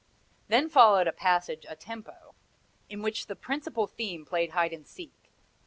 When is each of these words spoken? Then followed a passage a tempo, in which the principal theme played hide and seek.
Then 0.47 0.67
followed 0.67 1.07
a 1.07 1.11
passage 1.11 1.63
a 1.69 1.75
tempo, 1.75 2.33
in 2.89 3.03
which 3.03 3.27
the 3.27 3.35
principal 3.35 3.85
theme 3.85 4.25
played 4.25 4.49
hide 4.53 4.73
and 4.73 4.87
seek. 4.87 5.31